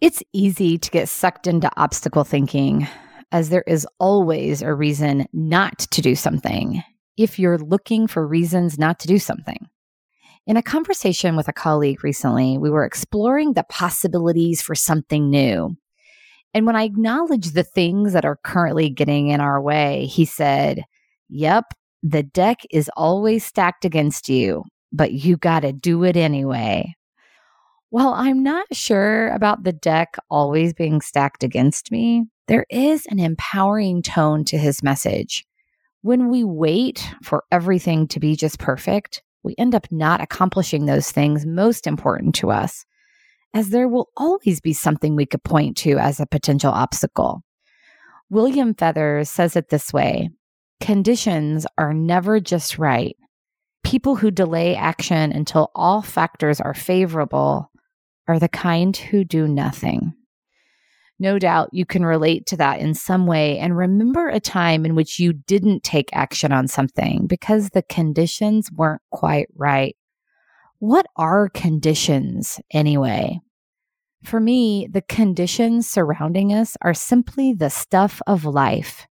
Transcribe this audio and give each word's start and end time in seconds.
It's 0.00 0.22
easy 0.34 0.76
to 0.76 0.90
get 0.90 1.08
sucked 1.08 1.46
into 1.46 1.70
obstacle 1.78 2.24
thinking, 2.24 2.86
as 3.32 3.48
there 3.48 3.64
is 3.66 3.86
always 3.98 4.60
a 4.60 4.74
reason 4.74 5.26
not 5.32 5.78
to 5.78 6.02
do 6.02 6.14
something 6.14 6.82
if 7.16 7.38
you're 7.38 7.56
looking 7.56 8.06
for 8.06 8.26
reasons 8.26 8.78
not 8.78 8.98
to 9.00 9.08
do 9.08 9.18
something. 9.18 9.68
In 10.46 10.58
a 10.58 10.62
conversation 10.62 11.34
with 11.34 11.48
a 11.48 11.52
colleague 11.52 12.04
recently, 12.04 12.58
we 12.58 12.68
were 12.68 12.84
exploring 12.84 13.54
the 13.54 13.64
possibilities 13.64 14.60
for 14.60 14.74
something 14.74 15.30
new. 15.30 15.74
And 16.52 16.66
when 16.66 16.76
I 16.76 16.84
acknowledged 16.84 17.54
the 17.54 17.64
things 17.64 18.12
that 18.12 18.26
are 18.26 18.38
currently 18.44 18.90
getting 18.90 19.28
in 19.28 19.40
our 19.40 19.60
way, 19.60 20.06
he 20.06 20.26
said, 20.26 20.84
Yep, 21.30 21.72
the 22.02 22.22
deck 22.22 22.58
is 22.70 22.90
always 22.96 23.44
stacked 23.46 23.86
against 23.86 24.28
you, 24.28 24.62
but 24.92 25.12
you 25.12 25.38
got 25.38 25.60
to 25.60 25.72
do 25.72 26.04
it 26.04 26.18
anyway. 26.18 26.94
While 27.90 28.14
I'm 28.14 28.42
not 28.42 28.66
sure 28.72 29.28
about 29.28 29.62
the 29.62 29.72
deck 29.72 30.16
always 30.28 30.74
being 30.74 31.00
stacked 31.00 31.44
against 31.44 31.92
me, 31.92 32.24
there 32.48 32.66
is 32.68 33.06
an 33.06 33.20
empowering 33.20 34.02
tone 34.02 34.44
to 34.46 34.58
his 34.58 34.82
message. 34.82 35.44
When 36.02 36.28
we 36.28 36.42
wait 36.42 37.08
for 37.22 37.44
everything 37.52 38.08
to 38.08 38.18
be 38.18 38.34
just 38.34 38.58
perfect, 38.58 39.22
we 39.44 39.54
end 39.56 39.74
up 39.74 39.86
not 39.92 40.20
accomplishing 40.20 40.86
those 40.86 41.12
things 41.12 41.46
most 41.46 41.86
important 41.86 42.34
to 42.36 42.50
us, 42.50 42.84
as 43.54 43.68
there 43.68 43.88
will 43.88 44.08
always 44.16 44.60
be 44.60 44.72
something 44.72 45.14
we 45.14 45.26
could 45.26 45.44
point 45.44 45.76
to 45.78 45.96
as 45.98 46.18
a 46.18 46.26
potential 46.26 46.72
obstacle. 46.72 47.42
William 48.30 48.74
Feathers 48.74 49.30
says 49.30 49.54
it 49.54 49.68
this 49.68 49.92
way 49.92 50.30
Conditions 50.80 51.66
are 51.78 51.94
never 51.94 52.40
just 52.40 52.78
right. 52.78 53.16
People 53.84 54.16
who 54.16 54.32
delay 54.32 54.74
action 54.74 55.30
until 55.30 55.70
all 55.76 56.02
factors 56.02 56.60
are 56.60 56.74
favorable 56.74 57.70
are 58.28 58.38
the 58.38 58.48
kind 58.48 58.96
who 58.96 59.24
do 59.24 59.46
nothing. 59.46 60.14
No 61.18 61.38
doubt 61.38 61.70
you 61.72 61.86
can 61.86 62.04
relate 62.04 62.46
to 62.46 62.56
that 62.58 62.80
in 62.80 62.92
some 62.92 63.26
way 63.26 63.58
and 63.58 63.76
remember 63.76 64.28
a 64.28 64.40
time 64.40 64.84
in 64.84 64.94
which 64.94 65.18
you 65.18 65.32
didn't 65.32 65.82
take 65.82 66.10
action 66.12 66.52
on 66.52 66.68
something 66.68 67.26
because 67.26 67.70
the 67.70 67.82
conditions 67.82 68.70
weren't 68.70 69.00
quite 69.10 69.48
right. 69.56 69.96
What 70.78 71.06
are 71.16 71.48
conditions 71.48 72.60
anyway? 72.70 73.40
For 74.24 74.40
me, 74.40 74.88
the 74.90 75.02
conditions 75.02 75.88
surrounding 75.88 76.52
us 76.52 76.76
are 76.82 76.94
simply 76.94 77.54
the 77.54 77.70
stuff 77.70 78.20
of 78.26 78.44
life. 78.44 79.06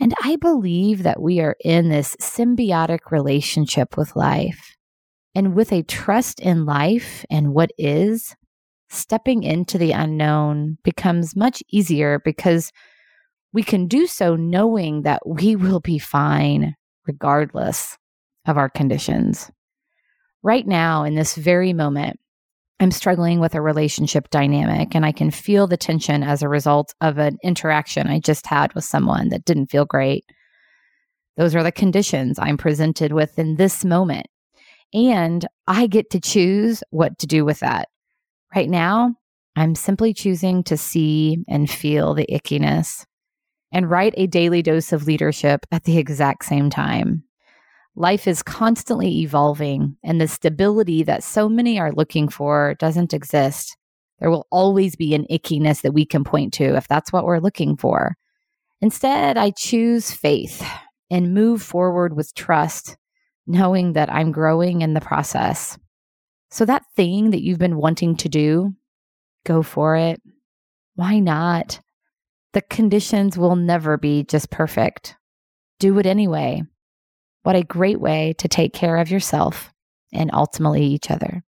And 0.00 0.12
I 0.22 0.36
believe 0.36 1.04
that 1.04 1.22
we 1.22 1.40
are 1.40 1.56
in 1.64 1.88
this 1.88 2.16
symbiotic 2.16 3.10
relationship 3.10 3.96
with 3.96 4.16
life. 4.16 4.76
And 5.34 5.54
with 5.54 5.72
a 5.72 5.82
trust 5.82 6.40
in 6.40 6.66
life 6.66 7.24
and 7.30 7.54
what 7.54 7.70
is, 7.78 8.34
stepping 8.90 9.42
into 9.42 9.78
the 9.78 9.92
unknown 9.92 10.76
becomes 10.84 11.34
much 11.34 11.62
easier 11.70 12.20
because 12.24 12.70
we 13.52 13.62
can 13.62 13.86
do 13.86 14.06
so 14.06 14.36
knowing 14.36 15.02
that 15.02 15.26
we 15.26 15.56
will 15.56 15.80
be 15.80 15.98
fine 15.98 16.74
regardless 17.06 17.96
of 18.46 18.56
our 18.56 18.68
conditions. 18.68 19.50
Right 20.42 20.66
now, 20.66 21.04
in 21.04 21.14
this 21.14 21.36
very 21.36 21.72
moment, 21.72 22.18
I'm 22.80 22.90
struggling 22.90 23.38
with 23.38 23.54
a 23.54 23.60
relationship 23.60 24.28
dynamic 24.30 24.94
and 24.94 25.06
I 25.06 25.12
can 25.12 25.30
feel 25.30 25.68
the 25.68 25.76
tension 25.76 26.24
as 26.24 26.42
a 26.42 26.48
result 26.48 26.94
of 27.00 27.18
an 27.18 27.38
interaction 27.44 28.08
I 28.08 28.18
just 28.18 28.46
had 28.46 28.74
with 28.74 28.84
someone 28.84 29.28
that 29.28 29.44
didn't 29.44 29.70
feel 29.70 29.84
great. 29.84 30.24
Those 31.36 31.54
are 31.54 31.62
the 31.62 31.72
conditions 31.72 32.38
I'm 32.40 32.56
presented 32.56 33.12
with 33.12 33.38
in 33.38 33.54
this 33.54 33.84
moment. 33.84 34.26
And 34.94 35.46
I 35.66 35.86
get 35.86 36.10
to 36.10 36.20
choose 36.20 36.82
what 36.90 37.18
to 37.18 37.26
do 37.26 37.44
with 37.44 37.60
that. 37.60 37.88
Right 38.54 38.68
now, 38.68 39.14
I'm 39.56 39.74
simply 39.74 40.12
choosing 40.14 40.62
to 40.64 40.76
see 40.76 41.44
and 41.48 41.70
feel 41.70 42.14
the 42.14 42.26
ickiness 42.30 43.04
and 43.72 43.90
write 43.90 44.14
a 44.16 44.26
daily 44.26 44.62
dose 44.62 44.92
of 44.92 45.06
leadership 45.06 45.66
at 45.72 45.84
the 45.84 45.98
exact 45.98 46.44
same 46.44 46.68
time. 46.68 47.24
Life 47.94 48.26
is 48.26 48.42
constantly 48.42 49.20
evolving, 49.20 49.96
and 50.02 50.20
the 50.20 50.28
stability 50.28 51.02
that 51.02 51.22
so 51.22 51.48
many 51.48 51.78
are 51.78 51.92
looking 51.92 52.28
for 52.28 52.74
doesn't 52.78 53.12
exist. 53.12 53.76
There 54.18 54.30
will 54.30 54.46
always 54.50 54.96
be 54.96 55.14
an 55.14 55.26
ickiness 55.30 55.82
that 55.82 55.92
we 55.92 56.06
can 56.06 56.24
point 56.24 56.54
to 56.54 56.76
if 56.76 56.88
that's 56.88 57.12
what 57.12 57.24
we're 57.24 57.40
looking 57.40 57.76
for. 57.76 58.16
Instead, 58.80 59.36
I 59.36 59.50
choose 59.50 60.10
faith 60.10 60.66
and 61.10 61.34
move 61.34 61.62
forward 61.62 62.16
with 62.16 62.34
trust 62.34 62.96
knowing 63.46 63.94
that 63.94 64.12
I'm 64.12 64.32
growing 64.32 64.82
in 64.82 64.94
the 64.94 65.00
process. 65.00 65.78
So, 66.50 66.64
that 66.66 66.84
thing 66.96 67.30
that 67.30 67.42
you've 67.42 67.58
been 67.58 67.76
wanting 67.76 68.16
to 68.16 68.28
do, 68.28 68.74
go 69.44 69.62
for 69.62 69.96
it. 69.96 70.20
Why 70.94 71.18
not? 71.18 71.80
The 72.52 72.62
conditions 72.62 73.38
will 73.38 73.56
never 73.56 73.96
be 73.96 74.24
just 74.24 74.50
perfect. 74.50 75.16
Do 75.78 75.98
it 75.98 76.06
anyway. 76.06 76.62
What 77.42 77.56
a 77.56 77.64
great 77.64 78.00
way 78.00 78.34
to 78.38 78.48
take 78.48 78.72
care 78.72 78.98
of 78.98 79.10
yourself 79.10 79.72
and 80.12 80.30
ultimately 80.32 80.84
each 80.84 81.10
other. 81.10 81.42